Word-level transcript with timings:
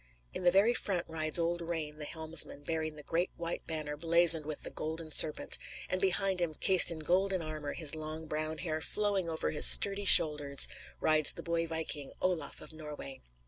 In 0.33 0.41
the 0.41 0.49
very 0.49 0.73
front 0.73 1.05
rides 1.07 1.37
old 1.37 1.61
Rane, 1.61 1.99
the 1.99 2.05
helmsman, 2.05 2.63
bearing 2.63 2.95
the 2.95 3.03
great 3.03 3.29
white 3.37 3.67
banner 3.67 3.95
blazoned 3.95 4.47
with 4.47 4.63
the 4.63 4.71
golden 4.71 5.11
serpent, 5.11 5.59
and, 5.91 6.01
behind 6.01 6.41
him, 6.41 6.55
cased 6.55 6.89
in 6.89 6.97
golden 6.97 7.43
armor, 7.43 7.73
his 7.73 7.93
long 7.93 8.25
brown 8.25 8.57
hair 8.57 8.81
flowing 8.81 9.29
over 9.29 9.51
his 9.51 9.67
sturdy 9.67 10.05
shoulders, 10.05 10.67
rides 10.99 11.33
the 11.33 11.43
boy 11.43 11.67
viking, 11.67 12.13
Olaf 12.19 12.61
of 12.61 12.73
Norway. 12.73 13.21